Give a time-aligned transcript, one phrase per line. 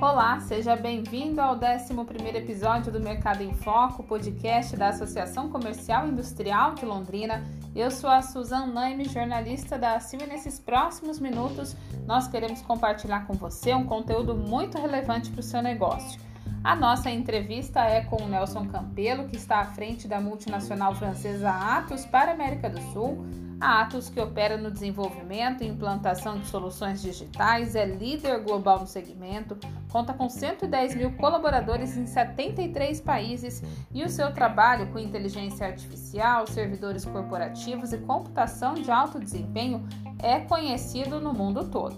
[0.00, 1.94] Olá, seja bem-vindo ao 11
[2.36, 7.44] episódio do Mercado em Foco, podcast da Associação Comercial Industrial de Londrina.
[7.76, 13.26] Eu sou a Suzana Naime, jornalista da CIM e nesses próximos minutos nós queremos compartilhar
[13.26, 16.20] com você um conteúdo muito relevante para o seu negócio.
[16.64, 21.50] A nossa entrevista é com o Nelson Campelo, que está à frente da multinacional francesa
[21.50, 23.24] Atos para a América do Sul
[23.60, 28.86] a Atos, que opera no desenvolvimento e implantação de soluções digitais, é líder global no
[28.86, 29.56] segmento,
[29.90, 33.62] conta com 110 mil colaboradores em 73 países
[33.92, 39.86] e o seu trabalho com inteligência artificial, servidores corporativos e computação de alto desempenho
[40.22, 41.96] é conhecido no mundo todo.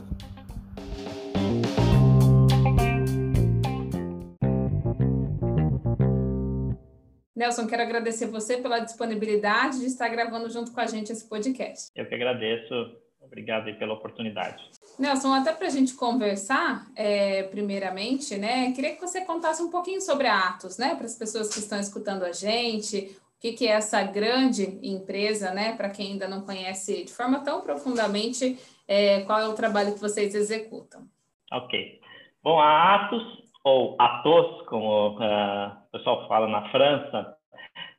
[7.41, 11.91] Nelson, quero agradecer você pela disponibilidade de estar gravando junto com a gente esse podcast.
[11.97, 12.75] Eu que agradeço.
[13.19, 14.63] Obrigado pela oportunidade.
[14.99, 20.03] Nelson, até para a gente conversar, é, primeiramente, né, queria que você contasse um pouquinho
[20.03, 23.67] sobre a Atos, né, para as pessoas que estão escutando a gente, o que, que
[23.67, 29.23] é essa grande empresa, né, para quem ainda não conhece de forma tão profundamente, é,
[29.23, 31.09] qual é o trabalho que vocês executam.
[31.51, 32.01] Ok.
[32.43, 33.23] Bom, a Atos
[33.65, 37.37] ou Atos, como uh, o pessoal fala na França,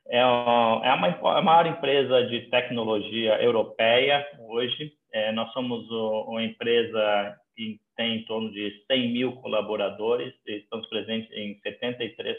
[0.08, 0.90] é, uma, é
[1.38, 4.92] a maior empresa de tecnologia europeia hoje.
[5.12, 11.30] É, nós somos uma empresa que tem em torno de 100 mil colaboradores, estamos presentes
[11.32, 12.36] em 73.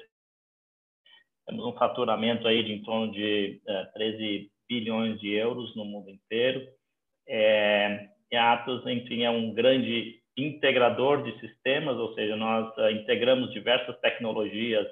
[1.45, 5.85] Temos um faturamento aí de em torno de uh, é, 13 bilhões de euros no
[5.85, 6.65] mundo inteiro.
[7.27, 12.89] É, e a Atos, enfim, é um grande integrador de sistemas, ou seja, nós uh,
[12.89, 14.87] integramos diversas tecnologias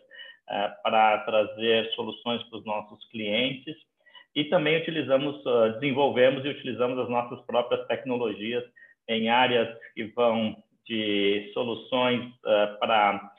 [0.84, 3.76] para trazer soluções para os nossos clientes
[4.36, 8.64] e também utilizamos, uh, desenvolvemos e utilizamos as nossas próprias tecnologias
[9.08, 12.32] em áreas que vão de soluções
[12.80, 13.32] para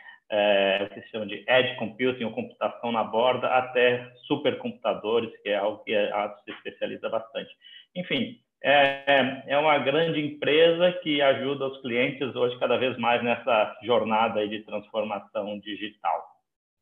[0.82, 5.56] o que se chama de edge computing, ou computação na borda, até supercomputadores, que é
[5.56, 7.50] algo que a se especializa bastante.
[7.94, 13.76] Enfim, é, é uma grande empresa que ajuda os clientes hoje cada vez mais nessa
[13.82, 16.31] jornada de transformação digital.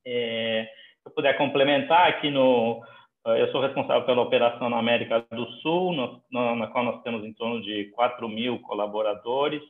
[0.07, 0.69] É,
[1.03, 2.83] se eu puder complementar aqui no
[3.27, 7.23] eu sou responsável pela operação na América do Sul, no, no, na qual nós temos
[7.23, 9.63] em torno de 4 mil colaboradores,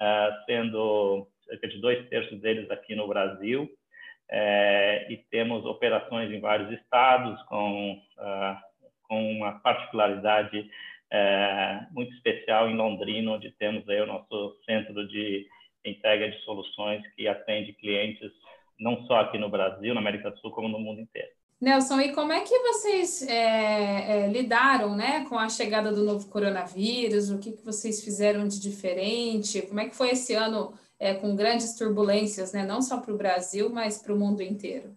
[0.00, 3.68] é, sendo cerca de dois terços deles aqui no Brasil,
[4.30, 8.56] é, e temos operações em vários estados com, uh,
[9.08, 10.68] com uma particularidade
[11.90, 15.46] muito especial em Londrina, onde temos aí o nosso centro de
[15.84, 18.32] entrega de soluções que atende clientes
[18.82, 21.28] não só aqui no Brasil, na América do Sul, como no mundo inteiro.
[21.60, 26.28] Nelson, e como é que vocês é, é, lidaram né, com a chegada do novo
[26.28, 27.30] coronavírus?
[27.30, 29.62] O que, que vocês fizeram de diferente?
[29.62, 33.16] Como é que foi esse ano é, com grandes turbulências, né, não só para o
[33.16, 34.90] Brasil, mas para o mundo inteiro?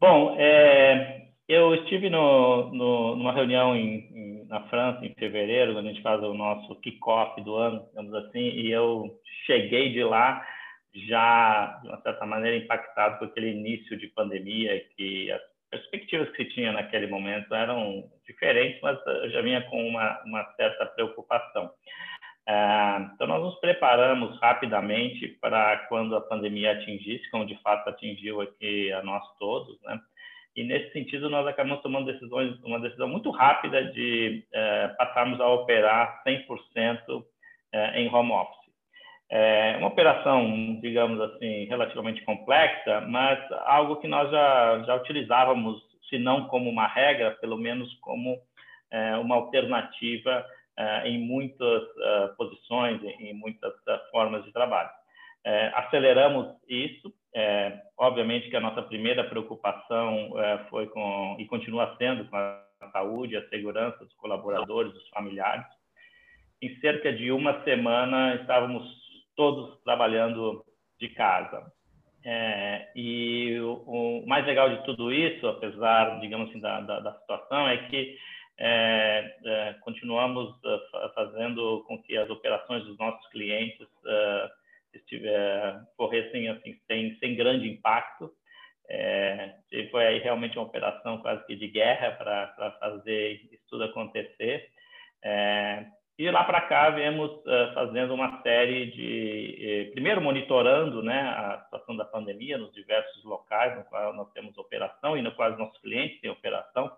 [0.00, 5.88] Bom, é, eu estive no, no, numa reunião em, em, na França em fevereiro, quando
[5.88, 10.42] a gente faz o nosso kickoff do ano, digamos assim, e eu cheguei de lá
[10.94, 15.40] já, de uma certa maneira, impactado com aquele início de pandemia, que as
[15.70, 20.44] perspectivas que se tinha naquele momento eram diferentes, mas eu já vinha com uma, uma
[20.54, 21.70] certa preocupação.
[22.48, 28.40] Ah, então, nós nos preparamos rapidamente para quando a pandemia atingisse, como de fato atingiu
[28.40, 30.00] aqui a nós todos, né?
[30.56, 35.46] E nesse sentido nós acabamos tomando decisões, uma decisão muito rápida de é, passarmos a
[35.46, 37.24] operar 100%
[37.72, 38.59] é, em home office.
[39.32, 46.18] É uma operação, digamos assim, relativamente complexa, mas algo que nós já, já utilizávamos, se
[46.18, 48.36] não como uma regra, pelo menos como
[48.90, 50.44] é, uma alternativa
[50.76, 54.90] é, em muitas é, posições, em muitas é, formas de trabalho.
[55.44, 57.12] É, aceleramos isso,
[57.96, 60.32] obviamente que a nossa primeira preocupação
[60.68, 65.64] foi com, e continua sendo com a saúde, a segurança dos colaboradores, dos familiares.
[66.60, 68.99] Em cerca de uma semana, estávamos
[69.40, 70.62] todos trabalhando
[71.00, 71.72] de casa.
[72.22, 77.14] É, e o, o, mais legal de tudo isso, apesar, digamos assim, da, da, da
[77.20, 78.18] situação, é que
[78.58, 84.50] é, é, continuamos uh, fazendo com que as operações dos nossos clientes uh,
[84.92, 88.30] estiver, corressem assim, sem, sem grande impacto.
[88.90, 89.54] É,
[89.90, 94.68] foi aí realmente uma operação quase que de guerra para fazer isso tudo acontecer.
[95.24, 95.86] É,
[96.20, 101.62] e lá para cá viemos uh, fazendo uma série de, eh, primeiro monitorando né, a
[101.64, 105.58] situação da pandemia nos diversos locais no qual nós temos operação e no qual os
[105.58, 106.88] nossos clientes têm operação.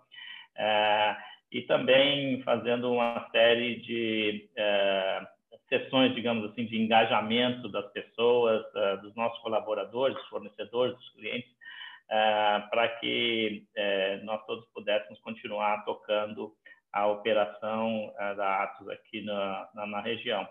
[0.57, 1.15] Uh,
[1.53, 5.21] e também fazendo uma série de é,
[5.69, 8.65] sessões, digamos assim, de engajamento das pessoas,
[9.03, 11.51] dos nossos colaboradores, dos fornecedores, dos clientes,
[12.71, 13.67] para que
[14.23, 16.55] nós todos pudéssemos continuar tocando
[16.93, 20.47] a operação é, da Atos aqui na, na, na região.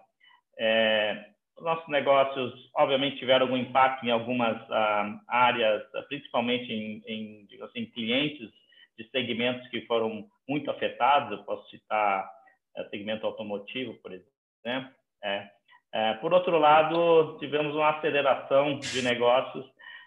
[0.59, 1.27] É,
[1.61, 8.51] nossos negócios, obviamente, tiveram algum impacto em algumas ah, áreas, principalmente em, em assim, clientes
[8.99, 11.39] de segmentos que foram muito afetados.
[11.39, 12.29] Eu posso citar
[12.77, 14.93] é, segmento automotivo, por exemplo.
[15.23, 15.49] É.
[15.95, 19.65] É, por outro lado, tivemos uma aceleração de negócios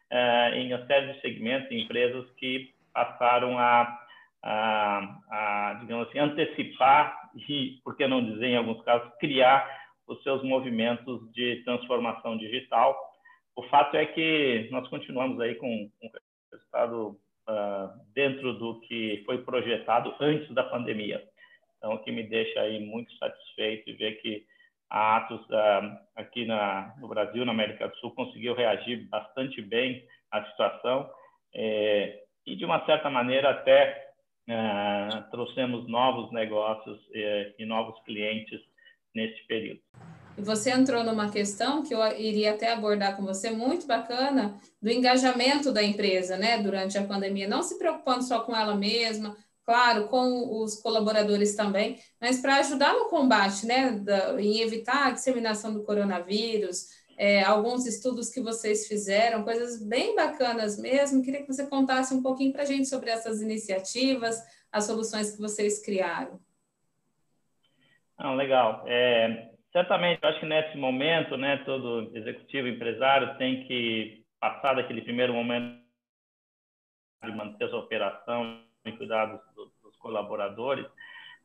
[0.10, 4.05] é, em uma série de segmentos, empresas que passaram a,
[4.46, 9.68] a, a, digamos assim, antecipar e, por que não dizer, em alguns casos, criar
[10.08, 12.96] os seus movimentos de transformação digital.
[13.56, 16.10] O fato é que nós continuamos aí com um
[16.52, 17.20] resultado
[17.50, 21.24] uh, dentro do que foi projetado antes da pandemia.
[21.78, 24.46] Então, o que me deixa aí muito satisfeito e ver que
[24.92, 30.06] a Atos uh, aqui na, no Brasil, na América do Sul, conseguiu reagir bastante bem
[30.32, 31.10] à situação
[31.56, 34.06] eh, e, de uma certa maneira, até
[34.50, 38.60] uh, trouxemos novos negócios eh, e novos clientes
[39.14, 39.82] neste período.
[40.38, 44.90] E você entrou numa questão que eu iria até abordar com você, muito bacana, do
[44.90, 50.08] engajamento da empresa, né, durante a pandemia, não se preocupando só com ela mesma, claro,
[50.10, 55.74] com os colaboradores também, mas para ajudar no combate, né, da, em evitar a disseminação
[55.74, 61.24] do coronavírus, é, alguns estudos que vocês fizeram, coisas bem bacanas mesmo.
[61.24, 64.38] Queria que você contasse um pouquinho para a gente sobre essas iniciativas,
[64.72, 66.40] as soluções que vocês criaram.
[68.18, 68.84] Ah, legal.
[68.88, 75.02] É, certamente, eu acho que nesse momento, né, todo executivo, empresário tem que passar daquele
[75.02, 75.84] primeiro momento
[77.24, 80.86] de manter sua operação e cuidar dos, dos colaboradores,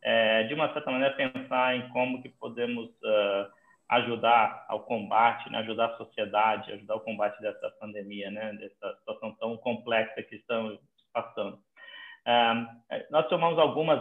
[0.03, 3.60] é, de uma certa maneira pensar em como que podemos uh,
[3.91, 9.35] ajudar ao combate, né, ajudar a sociedade, ajudar o combate dessa pandemia, né, dessa situação
[9.35, 10.79] tão complexa que estamos
[11.13, 11.57] passando.
[11.57, 14.01] Uh, nós tomamos algumas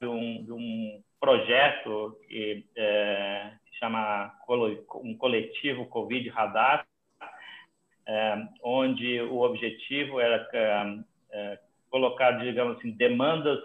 [0.00, 4.32] de um, de um projeto que é, chama
[4.94, 6.86] um coletivo Covid Radar,
[8.06, 10.48] é, onde o objetivo era
[11.32, 11.58] é,
[11.90, 13.58] colocar, digamos assim, demandas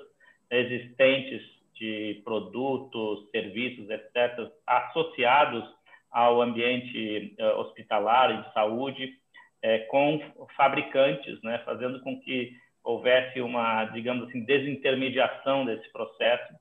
[0.50, 5.64] existentes de produtos, serviços, etc., associados
[6.12, 9.14] ao ambiente é, hospitalar e de saúde,
[9.62, 10.20] é, com
[10.56, 12.52] fabricantes, né, fazendo com que
[12.84, 16.54] houvesse uma, digamos assim, desintermediação desse processo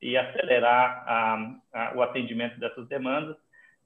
[0.00, 3.36] e acelerar a, a, o atendimento dessas demandas.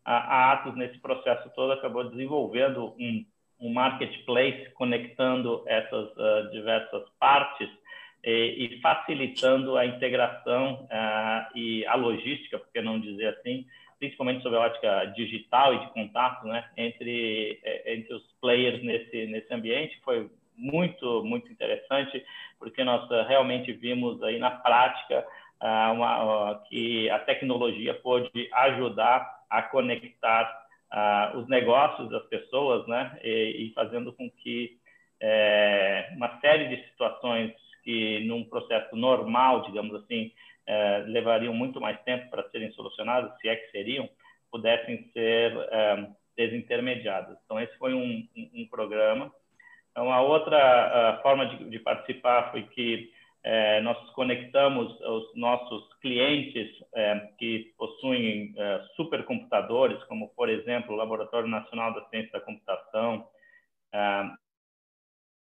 [0.04, 3.24] A, a, Atos, nesse processo todo, acabou desenvolvendo um,
[3.60, 7.68] um marketplace conectando essas uh, diversas partes
[8.24, 13.66] e, e, facilitando a integração uh, e a logística, por que não dizer assim,
[13.98, 19.26] principalmente sob a ótica digital e de contato, né, entre, eh, entre os players nesse,
[19.26, 20.00] nesse ambiente.
[20.04, 22.24] Foi muito, muito interessante,
[22.58, 25.26] porque nós uh, realmente vimos aí na prática
[25.62, 30.62] uh, uma, que a tecnologia pode ajudar a conectar
[31.34, 34.78] os negócios das pessoas, né, e, e fazendo com que
[35.20, 37.52] é, uma série de situações
[37.84, 40.32] que num processo normal, digamos assim,
[40.66, 44.08] é, levariam muito mais tempo para serem solucionadas, se é que seriam,
[44.50, 47.36] pudessem ser é, desintermediadas.
[47.44, 49.30] Então, esse foi um, um, um programa
[49.96, 53.12] uma outra uh, forma de, de, participar foi que
[53.44, 60.96] eh, nós conectamos os nossos clientes eh, que possuem eh, supercomputadores, como, por exemplo, o
[60.96, 63.28] Laboratório Nacional da Ciência da Computação,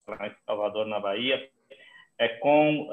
[0.10, 1.48] em Salvador, na Bahia,
[2.28, 2.90] com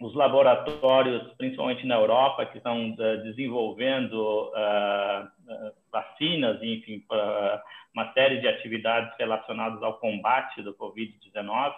[0.00, 2.92] os laboratórios, principalmente na Europa, que estão
[3.22, 4.50] desenvolvendo
[5.92, 7.04] vacinas, enfim,
[7.94, 11.74] uma série de atividades relacionadas ao combate do Covid-19,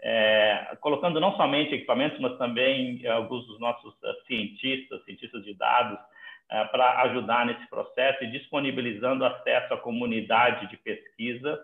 [0.00, 3.94] é, colocando não somente equipamentos, mas também é, alguns dos nossos
[4.26, 10.76] cientistas, cientistas de dados, uh, para ajudar nesse processo e disponibilizando acesso à comunidade de
[10.76, 11.58] pesquisa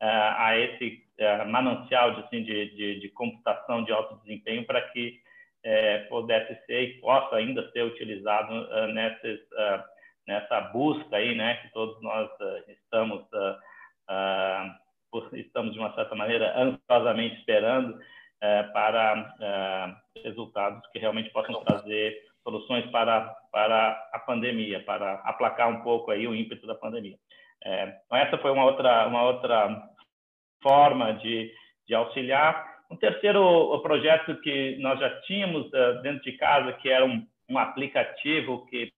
[0.00, 1.02] a esse
[1.48, 5.20] manancial de, assim, de, de, de, computação de alto desempenho para que
[6.08, 9.40] pudesse ser e possa ainda ser utilizado nesses
[10.28, 13.56] nessa busca aí, né, que todos nós uh, estamos uh,
[14.12, 17.98] uh, estamos de uma certa maneira ansiosamente esperando
[18.72, 26.12] para resultados que realmente possam trazer soluções para para a pandemia, para aplacar um pouco
[26.12, 27.16] aí o ímpeto da pandemia.
[27.64, 29.90] É, então essa foi uma outra uma outra
[30.62, 31.52] forma de,
[31.86, 32.78] de auxiliar.
[32.90, 35.70] Um terceiro projeto que nós já tínhamos
[36.02, 38.90] dentro de casa, que era um, um aplicativo que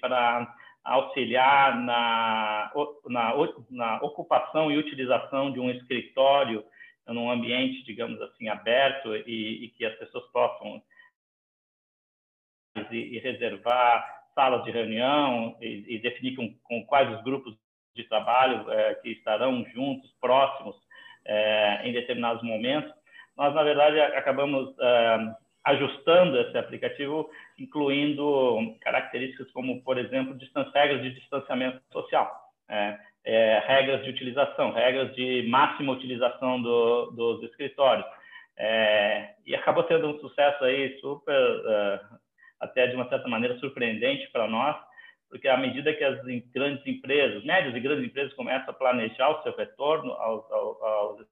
[0.00, 2.70] para auxiliar na,
[3.06, 3.34] na,
[3.70, 6.64] na ocupação e utilização de um escritório
[7.06, 10.82] num ambiente, digamos assim, aberto e, e que as pessoas possam
[12.90, 17.56] e, e reservar salas de reunião e, e definir com, com, quais os grupos
[17.94, 20.76] de trabalho é, que estarão juntos, próximos,
[21.24, 22.92] é, em determinados momentos.
[23.36, 25.34] Nós, na verdade, acabamos é,
[25.64, 30.36] ajustando esse aplicativo, incluindo características como, por exemplo,
[30.74, 32.30] regras de distanciamento social,
[32.68, 38.06] é, é, regras de utilização, regras de máxima utilização do, dos escritórios.
[38.56, 42.00] É, e acabou tendo um sucesso aí super,
[42.60, 44.76] até de uma certa maneira surpreendente para nós,
[45.34, 46.22] porque à medida que as
[46.52, 51.26] grandes empresas, médias e grandes empresas começam a planejar o seu retorno aos, aos, aos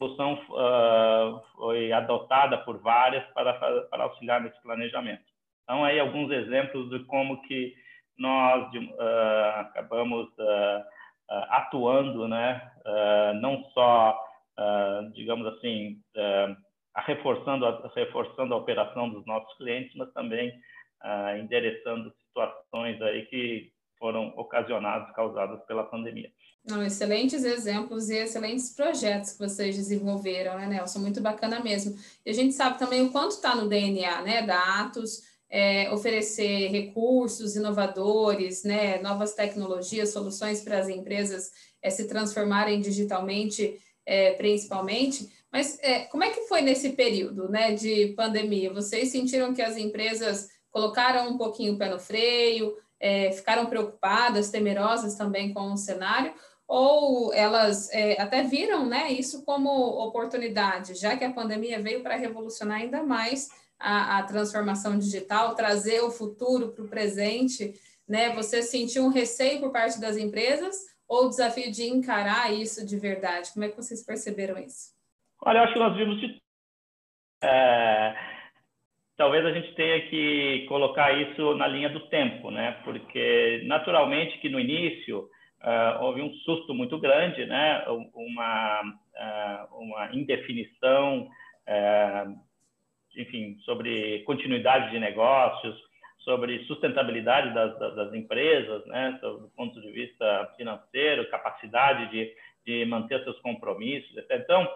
[0.00, 5.22] solução uh, foi adotada por várias para, para auxiliar nesse planejamento.
[5.62, 7.72] Então, aí alguns exemplos de como que
[8.18, 10.84] nós uh, acabamos uh,
[11.50, 12.68] atuando, né,
[13.40, 14.20] não só,
[15.14, 15.98] digamos assim,
[17.06, 20.52] reforçando, a, reforçando a operação dos nossos clientes, mas também
[21.40, 26.30] endereçando situações aí que foram ocasionadas, causadas pela pandemia.
[26.66, 30.98] Não, excelentes exemplos e excelentes projetos que vocês desenvolveram, né, Nelson?
[30.98, 31.96] Muito bacana mesmo.
[32.24, 36.68] E a gente sabe também o quanto está no DNA, né, da Atos, é, oferecer
[36.68, 41.50] recursos inovadores, né, novas tecnologias, soluções para as empresas
[41.82, 45.30] é, se transformarem digitalmente, é, principalmente.
[45.52, 48.72] Mas é, como é que foi nesse período, né, de pandemia?
[48.72, 54.50] Vocês sentiram que as empresas colocaram um pouquinho o pé no freio, é, ficaram preocupadas,
[54.50, 56.34] temerosas também com o cenário?
[56.66, 62.16] ou elas é, até viram né, isso como oportunidade, já que a pandemia veio para
[62.16, 67.74] revolucionar ainda mais a, a, transformação digital, trazer o futuro para o presente,
[68.08, 68.30] né?
[68.34, 70.74] Você sentiu um receio por parte das empresas
[71.06, 73.52] ou o desafio de encarar isso de verdade?
[73.52, 74.94] Como é que vocês perceberam isso?
[75.42, 76.42] Olha, eu acho que nós vimos de...
[77.42, 78.33] É...
[79.16, 82.78] Talvez a gente tenha que colocar isso na linha do tempo, né?
[82.84, 85.28] Porque naturalmente que no início
[85.64, 87.84] uh, houve um susto muito grande, né?
[87.88, 91.28] uma, uh, uma indefinição,
[91.66, 92.38] uh,
[93.16, 95.76] enfim, sobre continuidade de negócios,
[96.20, 99.18] sobre sustentabilidade das, das, empresas, né?
[99.22, 102.32] do ponto de vista financeiro, capacidade de,
[102.66, 104.10] de manter seus compromissos.
[104.30, 104.66] Então,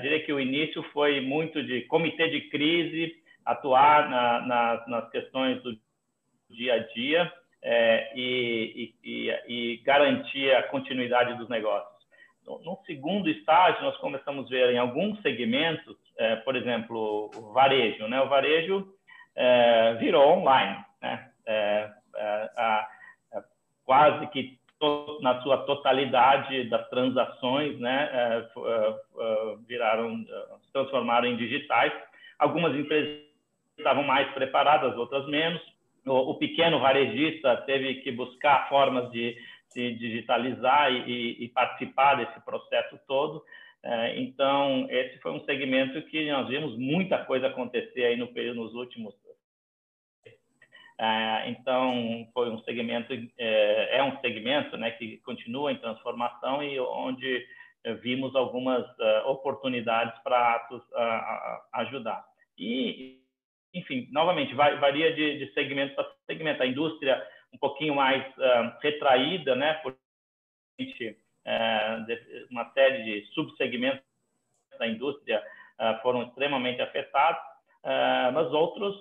[0.00, 3.14] diria que o início foi muito de comitê de crise,
[3.48, 5.74] atuar na, na, nas questões do
[6.50, 11.98] dia a dia, é, e, e, e, garantir a continuidade dos negócios.
[12.46, 17.52] No, no, segundo estágio, nós começamos a ver em alguns segmentos, é, por exemplo, o
[17.52, 18.06] varejo.
[18.06, 18.20] Né?
[18.20, 18.86] O varejo
[19.34, 21.30] é, virou online, né?
[21.46, 22.88] É, é, a,
[23.32, 23.42] a,
[23.84, 28.08] quase que to, na sua totalidade das transações né?
[28.12, 28.46] É,
[29.66, 30.18] viraram,
[30.62, 31.92] se transformaram em digitais.
[32.38, 33.27] Algumas empresas
[33.78, 35.62] estavam mais preparadas, outras menos
[36.08, 39.36] o, o pequeno varejista teve que buscar formas de
[39.68, 43.44] se digitalizar e, e participar desse processo todo.
[43.82, 48.62] É, então, esse foi um segmento que nós vimos muita coisa acontecer aí no período,
[48.62, 49.14] nos últimos.
[51.00, 56.80] É, então, foi um segmento, é, é, um segmento né, que continua em transformação e
[56.80, 57.46] onde
[58.02, 58.84] vimos algumas
[59.26, 60.68] oportunidades para
[61.72, 62.24] ajudar.
[62.58, 63.20] E,
[63.74, 66.62] enfim, novamente, varia de, de segmento para segmento.
[66.62, 67.22] A indústria
[67.52, 69.96] um pouquinho mais uh, retraída, né, por uh,
[72.50, 74.02] uma série de subsegmentos
[74.78, 75.42] da indústria
[75.80, 77.48] uh, foram extremamente afetados,
[78.34, 78.96] mas outros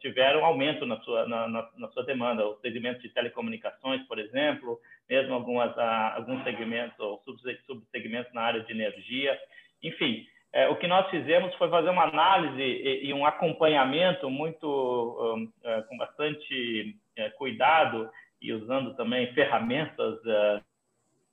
[0.00, 2.48] tiveram aumento na sua, na, na, na, sua demanda.
[2.48, 7.22] Os segmentos de telecomunicações, por exemplo, mesmo algumas, alguns segmentos ou
[7.66, 9.38] subsegmentos na área de energia,
[9.82, 10.26] enfim,
[10.70, 15.82] o que nós fizemos foi fazer uma análise e, e um acompanhamento muito um, é,
[15.82, 20.60] com bastante é, cuidado e usando também ferramentas é,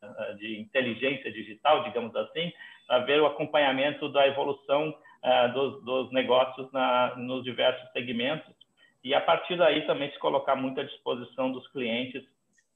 [0.01, 2.51] é, de inteligência digital, digamos assim,
[2.87, 8.53] para ver o acompanhamento da evolução é, dos, dos, negócios na, nos diversos segmentos.
[9.03, 12.23] E a partir daí também se colocar muito à disposição dos clientes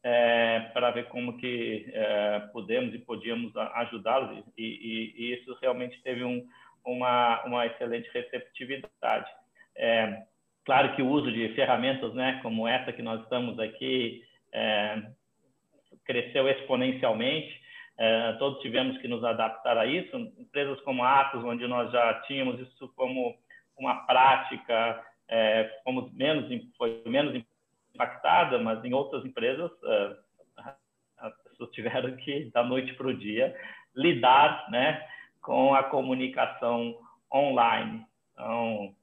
[0.03, 6.01] é, para ver como que é, podemos e podíamos ajudá-los e, e, e, isso realmente
[6.01, 6.47] teve um,
[6.85, 9.29] uma, uma excelente receptividade.
[9.75, 10.23] É,
[10.65, 15.01] claro que o uso de ferramentas, né, como essa que nós estamos aqui, é,
[16.05, 17.59] cresceu exponencialmente.
[17.97, 20.15] é, todos tivemos que nos adaptar a isso.
[20.37, 23.37] Empresas como a Atos, onde nós já tínhamos isso como
[23.77, 27.35] uma prática, é, fomos menos, foi menos
[27.99, 30.15] impactada, mas em outras empresas é,
[31.17, 33.53] as pessoas tiveram que, da noite para o dia,
[33.93, 35.05] lidar né,
[35.41, 36.97] com a comunicação
[37.33, 38.05] online.
[38.31, 38.95] Então,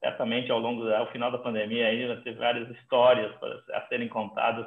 [0.00, 3.32] certamente ao longo ao final da pandemia ainda teve várias histórias
[3.72, 4.66] a serem contadas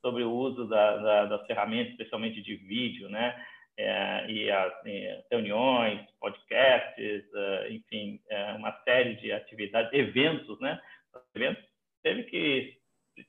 [0.00, 3.34] sobre o uso da, da, das ferramentas, especialmente de vídeo, né?
[3.76, 10.80] É, e as e reuniões, podcasts, uh, enfim, é, uma série de atividades, eventos, né?
[11.34, 11.64] Eventos
[12.02, 12.78] teve que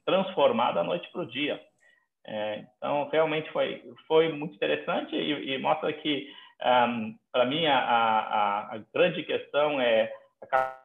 [0.05, 1.59] transformar da noite para o dia.
[2.25, 6.31] É, então, realmente foi, foi muito interessante e, e mostra que,
[6.63, 10.75] um, para mim, a, a, a, grande questão é a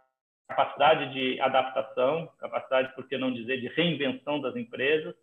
[0.48, 5.14] capacidade de adaptação, capacidade, por que não dizer, de reinvenção das empresas,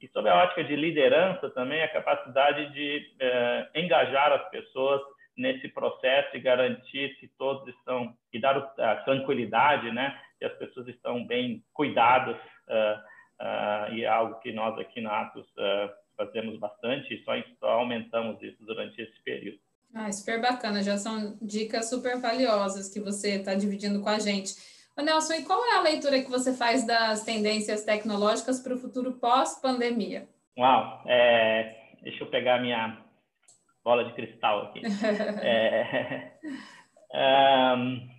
[0.00, 5.00] e sob a ótica de liderança também, a capacidade de eh, engajar as pessoas
[5.38, 10.88] nesse processo e garantir que todos estão, e dar a tranquilidade, né, que as pessoas
[10.88, 16.58] estão bem cuidadas, uh, uh, e é algo que nós aqui na Atos uh, fazemos
[16.58, 19.58] bastante e só, só aumentamos isso durante esse período.
[19.94, 24.54] Ah, super bacana, já são dicas super valiosas que você está dividindo com a gente.
[24.96, 28.78] Ô Nelson, e qual é a leitura que você faz das tendências tecnológicas para o
[28.78, 30.28] futuro pós-pandemia?
[30.58, 32.98] Uau, é, deixa eu pegar minha
[33.84, 34.82] bola de cristal aqui.
[35.40, 36.32] é,
[37.76, 38.17] um,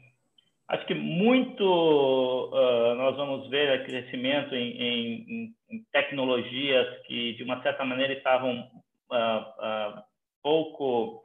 [0.69, 7.61] acho que muito uh, nós vamos ver crescimento em, em, em, tecnologias que, de uma
[7.63, 8.69] certa maneira, estavam
[9.11, 10.03] uh, uh,
[10.41, 11.23] pouco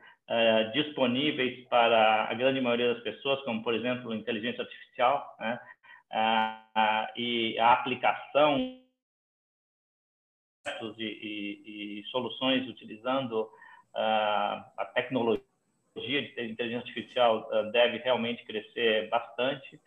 [0.73, 5.61] disponíveis para a grande maioria das pessoas, como, por exemplo, inteligência artificial, né?
[7.15, 8.81] e a aplicação
[10.97, 13.51] e, e, e soluções utilizando
[13.95, 15.45] a tecnologia
[15.97, 19.81] de inteligência artificial deve realmente crescer bastante.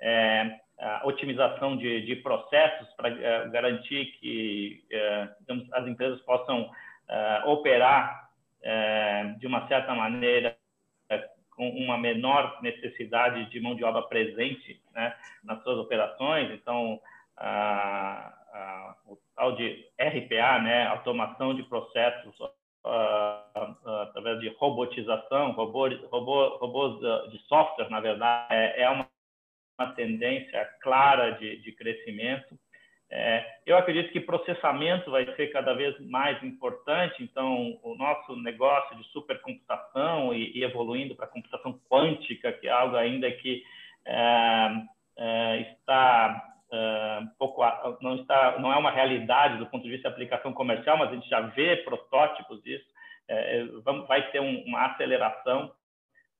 [0.00, 4.82] É, a otimização de, de processos para uh, garantir que
[5.40, 6.70] digamos, as empresas possam
[7.44, 8.30] operar
[8.62, 10.56] é, de uma certa maneira,
[11.50, 16.50] com uma menor necessidade de mão de obra presente né, nas suas operações.
[16.52, 17.00] Então,
[17.36, 22.34] a, a, o tal de RPA, né, automação de processos
[22.84, 29.08] através de robotização, robô, robô, robôs de software, na verdade, é, é uma,
[29.78, 32.58] uma tendência clara de, de crescimento.
[33.12, 38.96] É, eu acredito que processamento vai ser cada vez mais importante, então o nosso negócio
[38.96, 43.64] de supercomputação e, e evoluindo para computação quântica, que é algo ainda que
[44.06, 47.20] é, está é,
[48.00, 51.14] não está não é uma realidade do ponto de vista de aplicação comercial, mas a
[51.14, 52.86] gente já vê protótipos disso.
[53.28, 55.72] É, é, vamos, vai ter um, uma aceleração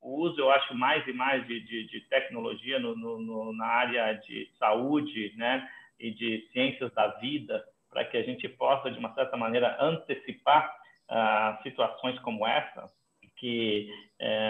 [0.02, 4.14] o uso, eu acho, mais e mais de, de, de tecnologia no, no, na área
[4.14, 5.68] de saúde, né?
[6.00, 10.74] e de ciências da vida, para que a gente possa, de uma certa maneira, antecipar
[11.10, 12.90] uh, situações como essa,
[13.36, 13.92] que,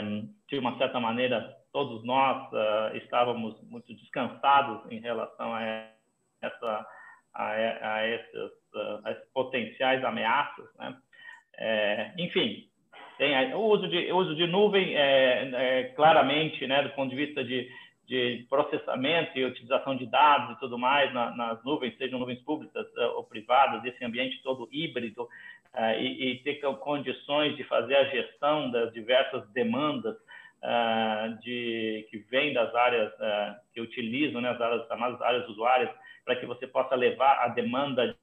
[0.03, 5.89] um, de uma certa maneira, todos nós uh, estávamos muito descansados em relação a,
[6.43, 6.87] essa,
[7.35, 10.67] a, a, essas, uh, a potenciais ameaças.
[10.79, 10.97] Né?
[11.59, 12.69] É, enfim,
[13.19, 17.17] tem o uso de, o uso de nuvem, é, é, claramente, né, do ponto de
[17.17, 17.69] vista de
[18.11, 22.85] de processamento e utilização de dados e tudo mais na, nas nuvens, sejam nuvens públicas
[23.15, 25.29] ou privadas, esse ambiente todo híbrido,
[25.97, 30.17] e, e, ter condições de fazer a gestão das diversas demandas
[31.41, 33.13] de, que vêm das áreas
[33.73, 35.91] que utilizam, né, as áreas, chamadas áreas usuárias,
[36.25, 38.15] para que você possa levar a demanda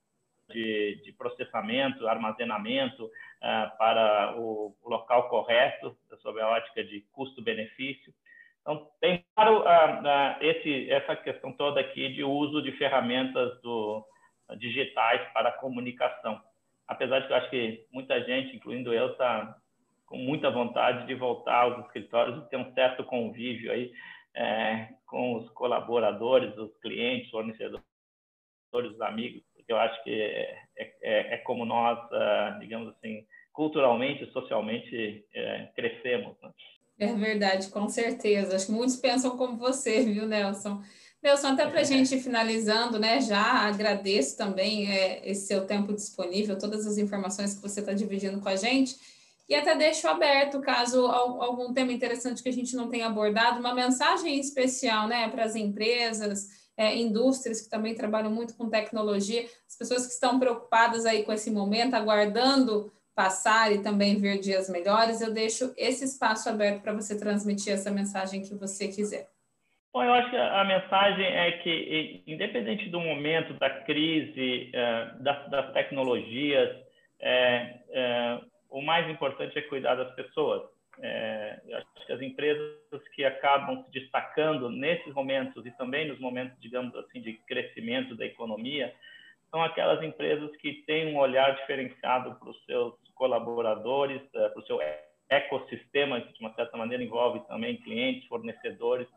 [0.49, 3.09] de, de processamento, armazenamento
[3.77, 8.13] para o, local correto, sob a ótica de custo-benefício.
[8.61, 9.63] Então, tem claro
[10.41, 14.05] esse, essa questão toda aqui de uso de ferramentas do,
[14.57, 16.41] digitais para comunicação.
[16.87, 19.55] Apesar de que eu acho que muita gente, incluindo eu, está
[20.07, 23.91] com muita vontade de voltar aos escritórios e ter um certo convívio aí
[24.35, 27.83] é, com os colaboradores, os clientes, fornecedores,
[28.73, 34.23] os amigos, porque eu acho que é, é, é como nós, ah, digamos assim, culturalmente
[34.23, 36.35] e socialmente é, crescemos.
[36.41, 36.51] Né?
[36.99, 38.55] É verdade, com certeza.
[38.55, 40.81] Acho que muitos pensam como você, viu, Nelson?
[41.21, 43.19] Nelson, até para a gente ir finalizando, né?
[43.19, 48.39] Já agradeço também é, esse seu tempo disponível, todas as informações que você está dividindo
[48.39, 48.95] com a gente.
[49.49, 53.73] E até deixo aberto, caso algum tema interessante que a gente não tenha abordado, uma
[53.73, 59.77] mensagem especial né, para as empresas, é, indústrias que também trabalham muito com tecnologia, as
[59.77, 65.21] pessoas que estão preocupadas aí com esse momento, aguardando passar e também ver dias melhores,
[65.21, 69.27] eu deixo esse espaço aberto para você transmitir essa mensagem que você quiser.
[69.91, 75.73] Bom, eu acho que a mensagem é que, independente do momento, da crise, é, das,
[75.73, 76.69] tecnologias,
[77.19, 80.63] é, é, o mais importante é cuidar das pessoas.
[81.67, 86.59] eu acho que as empresas que acabam se destacando nesses momentos e também nos momentos,
[86.59, 88.93] digamos assim, de crescimento da economia,
[89.49, 94.79] são aquelas empresas que têm um olhar diferenciado para os seus colaboradores, para o seu
[95.29, 99.07] ecossistema, que de uma certa maneira envolve também clientes, fornecedores,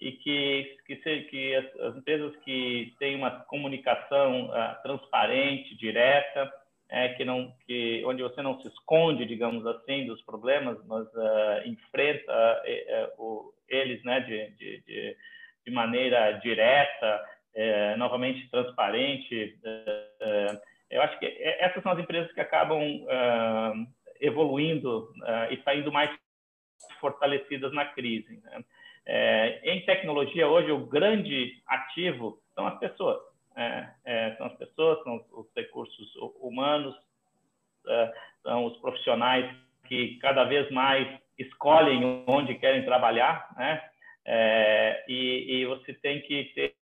[0.00, 6.52] e que, que, que as, as, empresas que têm uma comunicação uh, transparente, direta,
[6.90, 11.66] é, que não, que, onde você não se esconde, digamos assim, dos problemas, mas uh,
[11.66, 15.16] enfrenta uh, o, eles né, de, de,
[15.66, 17.24] de, maneira direta,
[17.98, 19.58] novamente transparente.
[20.90, 21.26] eu acho que
[21.60, 22.80] essas são as empresas que acabam
[24.20, 25.12] evoluindo
[25.50, 26.10] e saindo mais
[27.00, 28.40] fortalecidas na crise.
[28.42, 28.64] Né?
[29.10, 33.18] É, em tecnologia, hoje, o grande ativo são as pessoas.
[33.58, 36.94] É, é, são as pessoas, são os recursos humanos,
[37.88, 39.52] é, são os profissionais
[39.88, 43.90] que cada vez mais escolhem onde querem trabalhar, né?
[44.24, 46.76] É, e, e, você tem que ter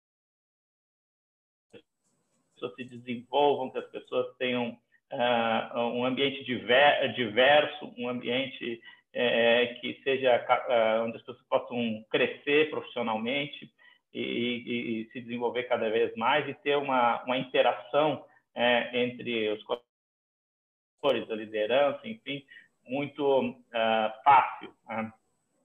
[1.72, 4.78] que as pessoas se desenvolvam, que as pessoas tenham
[5.12, 8.80] uh, um ambiente diver, diverso, um ambiente
[9.12, 13.70] é, que seja é, onde as pessoas possam crescer profissionalmente
[14.14, 19.62] e, e, se desenvolver cada vez mais e ter uma, uma interação é, entre os
[19.62, 22.44] colaboradores, a liderança, enfim,
[22.86, 24.72] muito uh, fácil.
[24.88, 25.12] Né?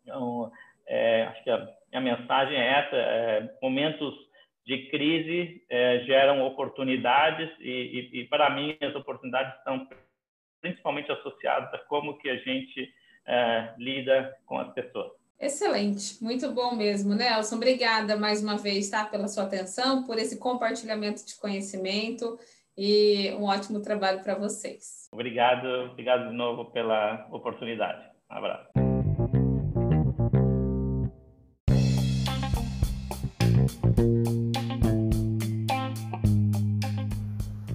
[0.04, 0.52] Então,
[0.86, 4.16] é, acho que a, a, mensagem é essa: é, momentos
[4.66, 9.88] de crise é, geram oportunidades e, e, e, para mim, as oportunidades estão
[10.62, 12.94] principalmente associadas a como que a gente
[13.26, 15.12] é, lida com as pessoas.
[15.40, 17.58] Excelente, muito bom mesmo, Nelson.
[17.58, 22.40] Obrigada mais uma vez, tá, pela sua atenção, por esse compartilhamento de conhecimento
[22.76, 25.08] e um ótimo trabalho para vocês.
[25.12, 28.04] Obrigado, obrigado de novo pela oportunidade.
[28.32, 28.68] Um abraço.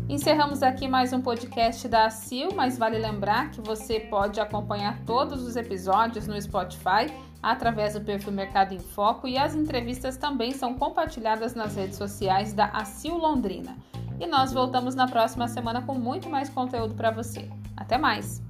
[0.09, 5.47] Encerramos aqui mais um podcast da ACIL, mas vale lembrar que você pode acompanhar todos
[5.47, 7.07] os episódios no Spotify
[7.43, 12.53] através do perfil Mercado em Foco e as entrevistas também são compartilhadas nas redes sociais
[12.53, 13.77] da ACIL Londrina.
[14.21, 17.51] E nós voltamos na próxima semana com muito mais conteúdo para você.
[17.77, 18.41] Até mais!